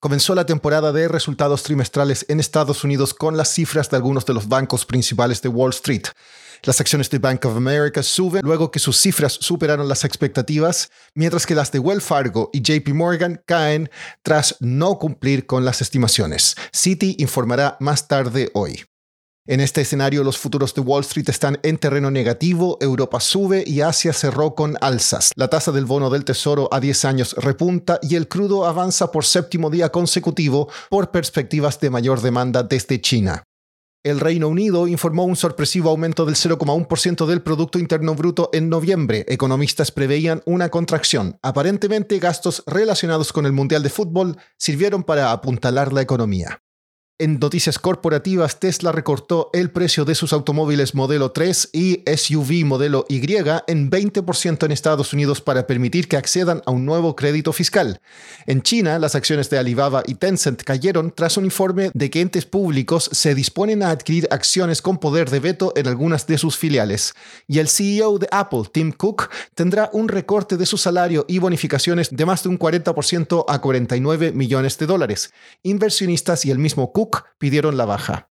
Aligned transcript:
Comenzó 0.00 0.36
la 0.36 0.46
temporada 0.46 0.92
de 0.92 1.08
resultados 1.08 1.64
trimestrales 1.64 2.24
en 2.28 2.38
Estados 2.38 2.84
Unidos 2.84 3.14
con 3.14 3.36
las 3.36 3.52
cifras 3.52 3.90
de 3.90 3.96
algunos 3.96 4.24
de 4.26 4.32
los 4.32 4.48
bancos 4.48 4.86
principales 4.86 5.42
de 5.42 5.48
Wall 5.48 5.70
Street. 5.70 6.04
Las 6.62 6.80
acciones 6.80 7.10
de 7.10 7.18
Bank 7.18 7.44
of 7.46 7.56
America 7.56 8.04
suben 8.04 8.42
luego 8.44 8.70
que 8.70 8.78
sus 8.78 8.96
cifras 8.96 9.32
superaron 9.32 9.88
las 9.88 10.04
expectativas, 10.04 10.92
mientras 11.14 11.46
que 11.46 11.56
las 11.56 11.72
de 11.72 11.80
Wells 11.80 12.04
Fargo 12.04 12.48
y 12.52 12.62
JP 12.62 12.90
Morgan 12.90 13.42
caen 13.44 13.90
tras 14.22 14.54
no 14.60 15.00
cumplir 15.00 15.46
con 15.46 15.64
las 15.64 15.82
estimaciones. 15.82 16.54
Citi 16.72 17.16
informará 17.18 17.76
más 17.80 18.06
tarde 18.06 18.52
hoy. 18.54 18.84
En 19.50 19.60
este 19.60 19.80
escenario, 19.80 20.24
los 20.24 20.36
futuros 20.36 20.74
de 20.74 20.82
Wall 20.82 21.00
Street 21.00 21.30
están 21.30 21.58
en 21.62 21.78
terreno 21.78 22.10
negativo, 22.10 22.76
Europa 22.82 23.18
sube 23.18 23.64
y 23.66 23.80
Asia 23.80 24.12
cerró 24.12 24.54
con 24.54 24.76
alzas. 24.82 25.32
La 25.36 25.48
tasa 25.48 25.72
del 25.72 25.86
bono 25.86 26.10
del 26.10 26.26
Tesoro 26.26 26.68
a 26.70 26.80
10 26.80 27.06
años 27.06 27.34
repunta 27.38 27.98
y 28.02 28.16
el 28.16 28.28
crudo 28.28 28.66
avanza 28.66 29.10
por 29.10 29.24
séptimo 29.24 29.70
día 29.70 29.88
consecutivo 29.88 30.68
por 30.90 31.10
perspectivas 31.10 31.80
de 31.80 31.88
mayor 31.88 32.20
demanda 32.20 32.62
desde 32.62 33.00
China. 33.00 33.42
El 34.04 34.20
Reino 34.20 34.48
Unido 34.48 34.86
informó 34.86 35.24
un 35.24 35.34
sorpresivo 35.34 35.88
aumento 35.88 36.26
del 36.26 36.34
0,1% 36.34 37.24
del 37.24 37.40
Producto 37.40 37.78
Interno 37.78 38.14
Bruto 38.14 38.50
en 38.52 38.68
noviembre. 38.68 39.24
Economistas 39.28 39.90
preveían 39.90 40.42
una 40.44 40.68
contracción. 40.68 41.38
Aparentemente, 41.40 42.18
gastos 42.18 42.62
relacionados 42.66 43.32
con 43.32 43.46
el 43.46 43.52
Mundial 43.52 43.82
de 43.82 43.88
Fútbol 43.88 44.36
sirvieron 44.58 45.04
para 45.04 45.32
apuntalar 45.32 45.94
la 45.94 46.02
economía. 46.02 46.60
En 47.20 47.40
noticias 47.40 47.80
corporativas, 47.80 48.60
Tesla 48.60 48.92
recortó 48.92 49.50
el 49.52 49.72
precio 49.72 50.04
de 50.04 50.14
sus 50.14 50.32
automóviles 50.32 50.94
modelo 50.94 51.32
3 51.32 51.70
y 51.72 52.04
SUV 52.06 52.64
modelo 52.64 53.06
Y 53.08 53.16
en 53.66 53.90
20% 53.90 54.64
en 54.64 54.70
Estados 54.70 55.12
Unidos 55.12 55.40
para 55.40 55.66
permitir 55.66 56.06
que 56.06 56.16
accedan 56.16 56.62
a 56.64 56.70
un 56.70 56.86
nuevo 56.86 57.16
crédito 57.16 57.52
fiscal. 57.52 58.00
En 58.46 58.62
China, 58.62 59.00
las 59.00 59.16
acciones 59.16 59.50
de 59.50 59.58
Alibaba 59.58 60.04
y 60.06 60.14
Tencent 60.14 60.62
cayeron 60.62 61.10
tras 61.10 61.36
un 61.36 61.44
informe 61.44 61.90
de 61.92 62.08
que 62.08 62.20
entes 62.20 62.46
públicos 62.46 63.10
se 63.12 63.34
disponen 63.34 63.82
a 63.82 63.90
adquirir 63.90 64.28
acciones 64.30 64.80
con 64.80 64.98
poder 64.98 65.28
de 65.28 65.40
veto 65.40 65.72
en 65.74 65.88
algunas 65.88 66.24
de 66.28 66.38
sus 66.38 66.56
filiales. 66.56 67.14
Y 67.48 67.58
el 67.58 67.66
CEO 67.66 68.20
de 68.20 68.28
Apple, 68.30 68.62
Tim 68.72 68.92
Cook, 68.92 69.28
tendrá 69.56 69.90
un 69.92 70.06
recorte 70.06 70.56
de 70.56 70.66
su 70.66 70.78
salario 70.78 71.24
y 71.26 71.40
bonificaciones 71.40 72.10
de 72.14 72.24
más 72.24 72.44
de 72.44 72.50
un 72.50 72.60
40% 72.60 73.44
a 73.48 73.60
49 73.60 74.30
millones 74.30 74.78
de 74.78 74.86
dólares. 74.86 75.32
Inversionistas 75.64 76.44
y 76.44 76.52
el 76.52 76.60
mismo 76.60 76.92
Cook 76.92 77.07
pidieron 77.38 77.76
la 77.76 77.84
baja. 77.84 78.30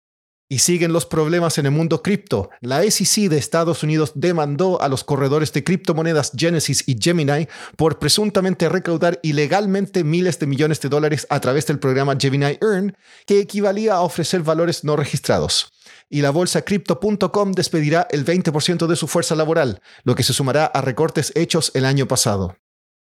Y 0.50 0.60
siguen 0.60 0.94
los 0.94 1.04
problemas 1.04 1.58
en 1.58 1.66
el 1.66 1.72
mundo 1.72 2.02
cripto. 2.02 2.48
La 2.62 2.82
SEC 2.82 3.28
de 3.28 3.36
Estados 3.36 3.82
Unidos 3.82 4.12
demandó 4.14 4.80
a 4.80 4.88
los 4.88 5.04
corredores 5.04 5.52
de 5.52 5.62
criptomonedas 5.62 6.32
Genesis 6.34 6.84
y 6.86 6.96
Gemini 6.98 7.48
por 7.76 7.98
presuntamente 7.98 8.70
recaudar 8.70 9.20
ilegalmente 9.22 10.04
miles 10.04 10.38
de 10.38 10.46
millones 10.46 10.80
de 10.80 10.88
dólares 10.88 11.26
a 11.28 11.38
través 11.40 11.66
del 11.66 11.78
programa 11.78 12.16
Gemini 12.18 12.58
Earn, 12.62 12.96
que 13.26 13.40
equivalía 13.40 13.96
a 13.96 14.00
ofrecer 14.00 14.40
valores 14.42 14.84
no 14.84 14.96
registrados. 14.96 15.70
Y 16.08 16.22
la 16.22 16.30
bolsa 16.30 16.62
crypto.com 16.62 17.52
despedirá 17.52 18.08
el 18.10 18.24
20% 18.24 18.86
de 18.86 18.96
su 18.96 19.06
fuerza 19.06 19.34
laboral, 19.34 19.82
lo 20.04 20.14
que 20.14 20.22
se 20.22 20.32
sumará 20.32 20.64
a 20.64 20.80
recortes 20.80 21.30
hechos 21.36 21.70
el 21.74 21.84
año 21.84 22.08
pasado. 22.08 22.56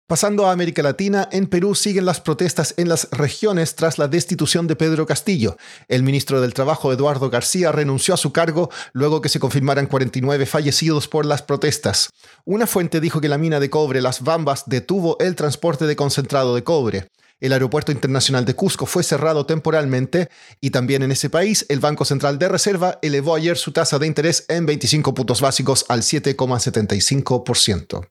Pasando 0.07 0.47
a 0.47 0.53
América 0.53 0.81
Latina, 0.81 1.27
en 1.33 1.47
Perú 1.47 1.75
siguen 1.75 2.05
las 2.05 2.21
protestas 2.21 2.73
en 2.77 2.87
las 2.87 3.09
regiones 3.11 3.75
tras 3.75 3.97
la 3.97 4.07
destitución 4.07 4.65
de 4.65 4.77
Pedro 4.77 5.05
Castillo. 5.05 5.57
El 5.89 6.01
ministro 6.01 6.39
del 6.39 6.53
Trabajo, 6.53 6.93
Eduardo 6.93 7.29
García, 7.29 7.73
renunció 7.73 8.13
a 8.13 8.17
su 8.17 8.31
cargo 8.31 8.69
luego 8.93 9.19
que 9.19 9.27
se 9.27 9.41
confirmaran 9.41 9.87
49 9.87 10.45
fallecidos 10.45 11.09
por 11.09 11.25
las 11.25 11.41
protestas. 11.41 12.09
Una 12.45 12.67
fuente 12.67 13.01
dijo 13.01 13.19
que 13.19 13.27
la 13.27 13.37
mina 13.37 13.59
de 13.59 13.69
cobre 13.69 13.99
Las 13.99 14.21
Bambas 14.21 14.63
detuvo 14.67 15.17
el 15.19 15.35
transporte 15.35 15.85
de 15.85 15.97
concentrado 15.97 16.55
de 16.55 16.63
cobre. 16.63 17.09
El 17.41 17.51
aeropuerto 17.51 17.91
internacional 17.91 18.45
de 18.45 18.55
Cusco 18.55 18.85
fue 18.85 19.03
cerrado 19.03 19.45
temporalmente 19.45 20.29
y 20.61 20.69
también 20.69 21.03
en 21.03 21.11
ese 21.11 21.29
país 21.29 21.65
el 21.67 21.81
Banco 21.81 22.05
Central 22.05 22.39
de 22.39 22.47
Reserva 22.47 22.97
elevó 23.01 23.35
ayer 23.35 23.57
su 23.57 23.73
tasa 23.73 23.99
de 23.99 24.07
interés 24.07 24.45
en 24.47 24.65
25 24.65 25.13
puntos 25.13 25.41
básicos 25.41 25.83
al 25.89 26.03
7,75%. 26.03 28.07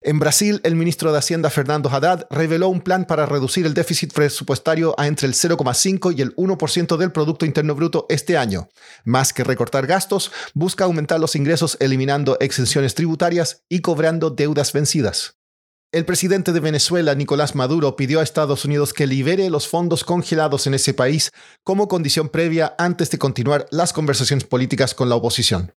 En 0.00 0.20
Brasil, 0.20 0.60
el 0.62 0.76
ministro 0.76 1.10
de 1.10 1.18
Hacienda 1.18 1.50
Fernando 1.50 1.90
Haddad 1.90 2.28
reveló 2.30 2.68
un 2.68 2.82
plan 2.82 3.04
para 3.04 3.26
reducir 3.26 3.66
el 3.66 3.74
déficit 3.74 4.12
presupuestario 4.12 4.94
a 4.96 5.08
entre 5.08 5.26
el 5.26 5.34
0,5 5.34 6.16
y 6.16 6.22
el 6.22 6.36
1% 6.36 6.96
del 6.96 7.10
Producto 7.10 7.44
Interno 7.44 7.74
Bruto 7.74 8.06
este 8.08 8.36
año. 8.36 8.68
Más 9.04 9.32
que 9.32 9.42
recortar 9.42 9.88
gastos, 9.88 10.30
busca 10.54 10.84
aumentar 10.84 11.18
los 11.18 11.34
ingresos 11.34 11.76
eliminando 11.80 12.36
exenciones 12.38 12.94
tributarias 12.94 13.64
y 13.68 13.80
cobrando 13.80 14.30
deudas 14.30 14.72
vencidas. 14.72 15.34
El 15.90 16.04
presidente 16.04 16.52
de 16.52 16.60
Venezuela, 16.60 17.16
Nicolás 17.16 17.56
Maduro, 17.56 17.96
pidió 17.96 18.20
a 18.20 18.22
Estados 18.22 18.64
Unidos 18.64 18.92
que 18.92 19.08
libere 19.08 19.50
los 19.50 19.66
fondos 19.66 20.04
congelados 20.04 20.68
en 20.68 20.74
ese 20.74 20.94
país 20.94 21.32
como 21.64 21.88
condición 21.88 22.28
previa 22.28 22.76
antes 22.78 23.10
de 23.10 23.18
continuar 23.18 23.66
las 23.72 23.92
conversaciones 23.92 24.44
políticas 24.44 24.94
con 24.94 25.08
la 25.08 25.16
oposición. 25.16 25.72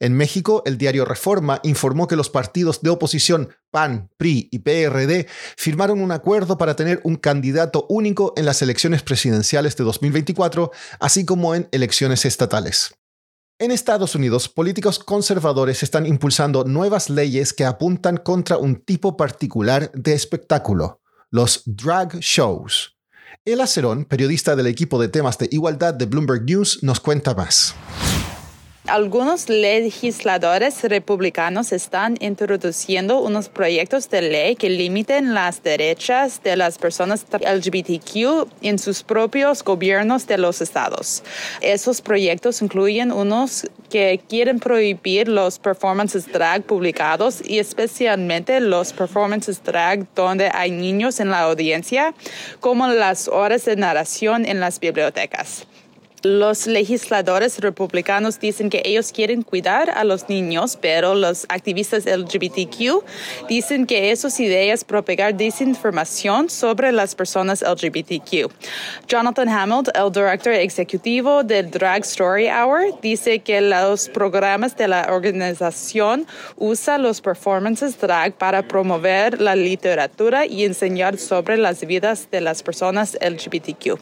En 0.00 0.14
México, 0.14 0.62
el 0.66 0.76
diario 0.76 1.04
Reforma 1.04 1.60
informó 1.62 2.08
que 2.08 2.16
los 2.16 2.28
partidos 2.28 2.80
de 2.82 2.90
oposición 2.90 3.50
PAN, 3.70 4.10
PRI 4.16 4.48
y 4.50 4.58
PRD 4.58 5.28
firmaron 5.56 6.00
un 6.00 6.10
acuerdo 6.10 6.58
para 6.58 6.74
tener 6.74 7.00
un 7.04 7.16
candidato 7.16 7.86
único 7.88 8.32
en 8.36 8.44
las 8.44 8.60
elecciones 8.60 9.02
presidenciales 9.02 9.76
de 9.76 9.84
2024, 9.84 10.72
así 10.98 11.24
como 11.24 11.54
en 11.54 11.68
elecciones 11.70 12.24
estatales. 12.24 12.94
En 13.60 13.70
Estados 13.70 14.16
Unidos, 14.16 14.48
políticos 14.48 14.98
conservadores 14.98 15.84
están 15.84 16.06
impulsando 16.06 16.64
nuevas 16.64 17.08
leyes 17.08 17.52
que 17.52 17.64
apuntan 17.64 18.16
contra 18.16 18.58
un 18.58 18.76
tipo 18.76 19.16
particular 19.16 19.92
de 19.92 20.12
espectáculo, 20.12 21.00
los 21.30 21.62
drag 21.64 22.18
shows. 22.18 22.98
El 23.44 23.60
Acerón, 23.60 24.06
periodista 24.06 24.56
del 24.56 24.66
equipo 24.66 25.00
de 25.00 25.08
temas 25.08 25.38
de 25.38 25.48
igualdad 25.52 25.94
de 25.94 26.06
Bloomberg 26.06 26.42
News, 26.42 26.82
nos 26.82 26.98
cuenta 26.98 27.32
más. 27.34 27.76
Algunos 28.86 29.48
legisladores 29.48 30.82
republicanos 30.82 31.72
están 31.72 32.18
introduciendo 32.20 33.20
unos 33.20 33.48
proyectos 33.48 34.10
de 34.10 34.20
ley 34.20 34.56
que 34.56 34.68
limiten 34.68 35.32
las 35.32 35.62
derechas 35.62 36.42
de 36.42 36.54
las 36.56 36.76
personas 36.76 37.24
LGBTQ 37.32 38.46
en 38.60 38.78
sus 38.78 39.02
propios 39.02 39.64
gobiernos 39.64 40.26
de 40.26 40.36
los 40.36 40.60
estados. 40.60 41.22
Esos 41.62 42.02
proyectos 42.02 42.60
incluyen 42.60 43.10
unos 43.10 43.66
que 43.88 44.20
quieren 44.28 44.60
prohibir 44.60 45.28
los 45.28 45.58
performances 45.58 46.30
drag 46.30 46.64
publicados 46.64 47.40
y 47.42 47.60
especialmente 47.60 48.60
los 48.60 48.92
performances 48.92 49.64
drag 49.64 50.06
donde 50.14 50.50
hay 50.52 50.70
niños 50.70 51.20
en 51.20 51.30
la 51.30 51.40
audiencia, 51.40 52.12
como 52.60 52.86
las 52.88 53.28
horas 53.28 53.64
de 53.64 53.76
narración 53.76 54.44
en 54.44 54.60
las 54.60 54.78
bibliotecas. 54.78 55.66
Los 56.24 56.66
legisladores 56.66 57.58
republicanos 57.58 58.40
dicen 58.40 58.70
que 58.70 58.80
ellos 58.86 59.12
quieren 59.12 59.42
cuidar 59.42 59.90
a 59.90 60.04
los 60.04 60.30
niños, 60.30 60.78
pero 60.80 61.14
los 61.14 61.44
activistas 61.50 62.06
LGBTQ 62.06 63.04
dicen 63.46 63.84
que 63.84 64.10
esas 64.10 64.40
ideas 64.40 64.84
propagar 64.84 65.34
desinformación 65.34 66.48
sobre 66.48 66.92
las 66.92 67.14
personas 67.14 67.60
LGBTQ. 67.60 68.50
Jonathan 69.06 69.50
Hamill, 69.50 69.82
el 69.94 70.10
director 70.10 70.54
ejecutivo 70.54 71.44
del 71.44 71.70
Drag 71.70 72.04
Story 72.04 72.48
Hour, 72.48 72.98
dice 73.02 73.40
que 73.40 73.60
los 73.60 74.08
programas 74.08 74.74
de 74.78 74.88
la 74.88 75.08
organización 75.10 76.26
usan 76.56 77.02
los 77.02 77.20
performances 77.20 78.00
drag 78.00 78.32
para 78.38 78.66
promover 78.66 79.42
la 79.42 79.54
literatura 79.54 80.46
y 80.46 80.64
enseñar 80.64 81.18
sobre 81.18 81.58
las 81.58 81.86
vidas 81.86 82.30
de 82.30 82.40
las 82.40 82.62
personas 82.62 83.18
LGBTQ. 83.20 84.00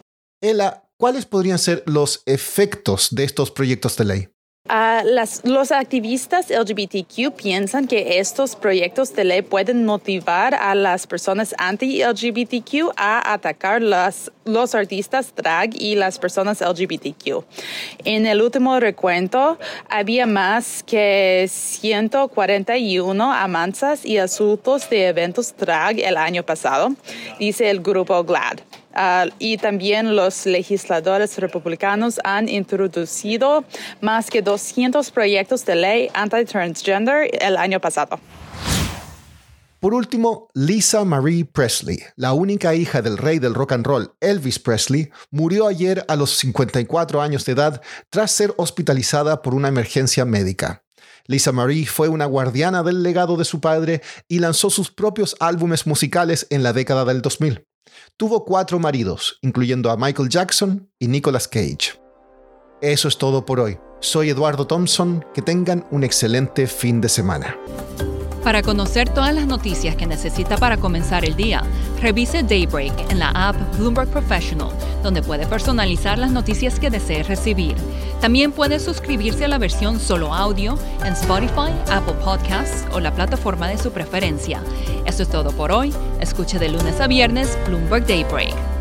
¿Cuáles 1.02 1.26
podrían 1.26 1.58
ser 1.58 1.82
los 1.84 2.22
efectos 2.26 3.08
de 3.10 3.24
estos 3.24 3.50
proyectos 3.50 3.96
de 3.96 4.04
ley? 4.04 4.28
Ah, 4.68 5.02
los 5.42 5.72
activistas 5.72 6.48
LGBTQ 6.48 7.34
piensan 7.34 7.88
que 7.88 8.20
estos 8.20 8.54
proyectos 8.54 9.12
de 9.12 9.24
ley 9.24 9.42
pueden 9.42 9.84
motivar 9.84 10.54
a 10.54 10.76
las 10.76 11.08
personas 11.08 11.56
anti-LGBTQ 11.58 12.92
a 12.96 13.32
atacar 13.32 13.82
los 13.82 14.74
artistas 14.76 15.34
drag 15.34 15.74
y 15.74 15.96
las 15.96 16.20
personas 16.20 16.60
LGBTQ. 16.60 17.44
En 18.04 18.24
el 18.24 18.40
último 18.40 18.78
recuento 18.78 19.58
había 19.90 20.26
más 20.26 20.84
que 20.84 21.48
141 21.50 23.32
amanzas 23.32 24.06
y 24.06 24.18
asuntos 24.18 24.88
de 24.88 25.08
eventos 25.08 25.52
drag 25.56 25.98
el 25.98 26.16
año 26.16 26.44
pasado, 26.44 26.90
dice 27.40 27.68
el 27.70 27.80
grupo 27.80 28.22
GLAD. 28.22 28.60
Ah, 28.94 29.26
y 29.38 29.56
también 29.56 30.16
los 30.16 30.46
legisladores 30.46 31.38
republicanos 31.38 32.20
han 32.24 32.48
introducido 32.48 33.64
más 34.00 34.30
que 34.30 34.42
200 34.42 35.10
proyectos 35.10 35.64
de 35.64 35.74
ley 35.76 36.10
anti-transgender 36.14 37.30
el 37.40 37.56
año 37.56 37.80
pasado. 37.80 38.18
Por 39.82 39.94
último, 39.94 40.48
Lisa 40.54 41.04
Marie 41.04 41.44
Presley, 41.44 41.98
la 42.14 42.34
única 42.34 42.72
hija 42.76 43.02
del 43.02 43.18
rey 43.18 43.40
del 43.40 43.52
rock 43.52 43.72
and 43.72 43.84
roll 43.84 44.14
Elvis 44.20 44.60
Presley, 44.60 45.10
murió 45.32 45.66
ayer 45.66 46.04
a 46.06 46.14
los 46.14 46.38
54 46.38 47.20
años 47.20 47.44
de 47.44 47.50
edad 47.50 47.82
tras 48.08 48.30
ser 48.30 48.54
hospitalizada 48.58 49.42
por 49.42 49.56
una 49.56 49.66
emergencia 49.66 50.24
médica. 50.24 50.84
Lisa 51.26 51.50
Marie 51.50 51.86
fue 51.86 52.08
una 52.08 52.26
guardiana 52.26 52.84
del 52.84 53.02
legado 53.02 53.36
de 53.36 53.44
su 53.44 53.60
padre 53.60 54.02
y 54.28 54.38
lanzó 54.38 54.70
sus 54.70 54.92
propios 54.92 55.34
álbumes 55.40 55.84
musicales 55.84 56.46
en 56.50 56.62
la 56.62 56.72
década 56.72 57.04
del 57.04 57.20
2000. 57.20 57.66
Tuvo 58.16 58.44
cuatro 58.44 58.78
maridos, 58.78 59.38
incluyendo 59.42 59.90
a 59.90 59.96
Michael 59.96 60.28
Jackson 60.28 60.88
y 60.98 61.08
Nicolas 61.08 61.48
Cage. 61.48 62.00
Eso 62.80 63.08
es 63.08 63.16
todo 63.16 63.44
por 63.46 63.60
hoy. 63.60 63.78
Soy 64.00 64.30
Eduardo 64.30 64.66
Thompson. 64.66 65.24
Que 65.32 65.42
tengan 65.42 65.86
un 65.90 66.02
excelente 66.02 66.66
fin 66.66 67.00
de 67.00 67.08
semana. 67.08 67.56
Para 68.42 68.62
conocer 68.62 69.08
todas 69.08 69.32
las 69.32 69.46
noticias 69.46 69.94
que 69.94 70.06
necesita 70.06 70.56
para 70.56 70.76
comenzar 70.76 71.24
el 71.24 71.36
día, 71.36 71.62
revise 72.02 72.42
Daybreak 72.42 73.10
en 73.10 73.20
la 73.20 73.30
app 73.34 73.56
Bloomberg 73.78 74.08
Professional, 74.10 74.70
donde 75.02 75.22
puede 75.22 75.46
personalizar 75.46 76.18
las 76.18 76.32
noticias 76.32 76.80
que 76.80 76.90
desee 76.90 77.22
recibir. 77.22 77.76
También 78.20 78.50
puede 78.50 78.80
suscribirse 78.80 79.44
a 79.44 79.48
la 79.48 79.58
versión 79.58 80.00
solo 80.00 80.34
audio 80.34 80.76
en 81.04 81.12
Spotify, 81.12 81.70
Apple 81.90 82.14
Podcasts 82.24 82.84
o 82.92 83.00
la 83.00 83.14
plataforma 83.14 83.68
de 83.68 83.78
su 83.78 83.92
preferencia. 83.92 84.60
Eso 85.06 85.22
es 85.22 85.28
todo 85.28 85.52
por 85.52 85.70
hoy. 85.70 85.94
Escuche 86.20 86.58
de 86.58 86.68
lunes 86.68 87.00
a 87.00 87.06
viernes 87.06 87.56
Bloomberg 87.66 88.06
Daybreak. 88.06 88.71